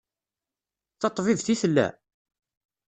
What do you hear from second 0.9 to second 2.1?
D taṭbibt i tella?